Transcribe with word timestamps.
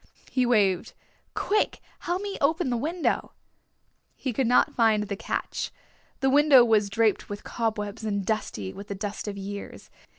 He 0.31 0.47
waved. 0.47 0.93
"Quick, 1.35 1.79
help 1.99 2.23
me 2.23 2.35
open 2.41 2.71
the 2.71 2.75
window." 2.75 3.33
He 4.15 4.33
could 4.33 4.47
not 4.47 4.73
find 4.73 5.03
the 5.03 5.15
catch. 5.15 5.69
The 6.21 6.29
window 6.31 6.65
was 6.65 6.89
draped 6.89 7.29
with 7.29 7.43
cobwebs 7.43 8.03
and 8.03 8.25
dusty 8.25 8.73
with 8.73 8.87
the 8.87 8.95
dust 8.95 9.27
of 9.27 9.37
years. 9.37 9.91